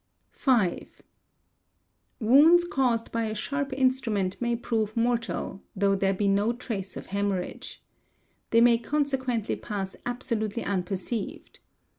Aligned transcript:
5. 0.31 1.03
Wounds 2.19 2.63
caused 2.63 3.11
by 3.11 3.25
a 3.25 3.35
sharp 3.35 3.71
instrument 3.71 4.35
may 4.41 4.55
prove 4.55 4.97
mortal, 4.97 5.61
though 5.75 5.93
there 5.95 6.11
be 6.11 6.27
no 6.27 6.53
trace 6.53 6.97
of 6.97 7.05
hemorrhage. 7.13 7.83
'They 8.49 8.61
may 8.61 8.77
con 8.79 9.03
sequently 9.05 9.61
pass 9.61 9.95
absolutely 10.07 10.63
unperceived. 10.63 11.59